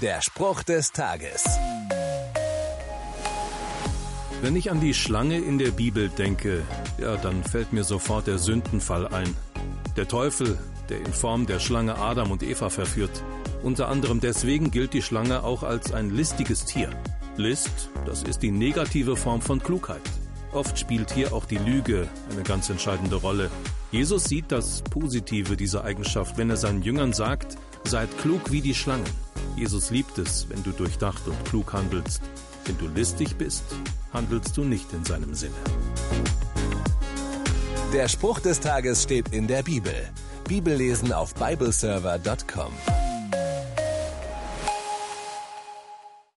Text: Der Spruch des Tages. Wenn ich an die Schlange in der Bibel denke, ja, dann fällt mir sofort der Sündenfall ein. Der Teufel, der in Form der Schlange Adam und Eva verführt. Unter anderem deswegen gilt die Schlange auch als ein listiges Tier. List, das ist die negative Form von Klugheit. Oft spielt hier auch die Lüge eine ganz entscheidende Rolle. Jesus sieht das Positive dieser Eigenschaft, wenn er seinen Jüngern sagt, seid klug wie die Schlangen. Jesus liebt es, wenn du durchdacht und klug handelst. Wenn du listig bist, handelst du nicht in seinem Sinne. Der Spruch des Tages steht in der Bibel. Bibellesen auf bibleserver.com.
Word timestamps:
Der 0.00 0.22
Spruch 0.22 0.62
des 0.62 0.92
Tages. 0.92 1.44
Wenn 4.40 4.56
ich 4.56 4.70
an 4.70 4.80
die 4.80 4.94
Schlange 4.94 5.36
in 5.36 5.58
der 5.58 5.72
Bibel 5.72 6.08
denke, 6.08 6.62
ja, 6.96 7.18
dann 7.18 7.44
fällt 7.44 7.74
mir 7.74 7.84
sofort 7.84 8.26
der 8.26 8.38
Sündenfall 8.38 9.08
ein. 9.08 9.36
Der 9.98 10.08
Teufel, 10.08 10.56
der 10.88 11.00
in 11.00 11.12
Form 11.12 11.44
der 11.44 11.60
Schlange 11.60 11.98
Adam 11.98 12.30
und 12.30 12.42
Eva 12.42 12.70
verführt. 12.70 13.22
Unter 13.62 13.88
anderem 13.88 14.20
deswegen 14.20 14.70
gilt 14.70 14.94
die 14.94 15.02
Schlange 15.02 15.44
auch 15.44 15.62
als 15.62 15.92
ein 15.92 16.08
listiges 16.08 16.64
Tier. 16.64 16.88
List, 17.36 17.90
das 18.06 18.22
ist 18.22 18.42
die 18.42 18.52
negative 18.52 19.16
Form 19.16 19.42
von 19.42 19.62
Klugheit. 19.62 20.00
Oft 20.52 20.78
spielt 20.78 21.10
hier 21.12 21.34
auch 21.34 21.44
die 21.44 21.58
Lüge 21.58 22.08
eine 22.30 22.42
ganz 22.42 22.70
entscheidende 22.70 23.16
Rolle. 23.16 23.50
Jesus 23.92 24.24
sieht 24.24 24.50
das 24.50 24.80
Positive 24.80 25.58
dieser 25.58 25.84
Eigenschaft, 25.84 26.38
wenn 26.38 26.48
er 26.48 26.56
seinen 26.56 26.82
Jüngern 26.82 27.12
sagt, 27.12 27.58
seid 27.84 28.08
klug 28.16 28.50
wie 28.50 28.62
die 28.62 28.74
Schlangen. 28.74 29.04
Jesus 29.56 29.90
liebt 29.90 30.18
es, 30.18 30.48
wenn 30.48 30.62
du 30.62 30.70
durchdacht 30.70 31.26
und 31.26 31.44
klug 31.44 31.72
handelst. 31.72 32.22
Wenn 32.64 32.78
du 32.78 32.86
listig 32.88 33.36
bist, 33.36 33.64
handelst 34.12 34.56
du 34.56 34.64
nicht 34.64 34.92
in 34.92 35.04
seinem 35.04 35.34
Sinne. 35.34 35.54
Der 37.92 38.08
Spruch 38.08 38.38
des 38.40 38.60
Tages 38.60 39.02
steht 39.02 39.32
in 39.32 39.46
der 39.46 39.62
Bibel. 39.62 39.94
Bibellesen 40.48 41.12
auf 41.12 41.34
bibleserver.com. 41.34 42.99